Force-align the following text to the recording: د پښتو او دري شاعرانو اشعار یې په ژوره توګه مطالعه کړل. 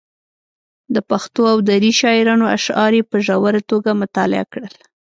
د 0.93 0.97
پښتو 1.09 1.41
او 1.51 1.57
دري 1.69 1.91
شاعرانو 2.01 2.45
اشعار 2.57 2.91
یې 2.97 3.03
په 3.11 3.17
ژوره 3.25 3.61
توګه 3.69 3.99
مطالعه 4.01 4.45
کړل. 4.51 4.73